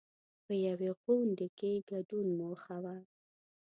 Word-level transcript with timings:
په 0.45 0.53
یوې 0.67 0.89
غونډې 1.01 1.47
کې 1.57 1.71
ګډون 1.89 2.27
موخه 2.39 2.77
وه. 2.83 2.97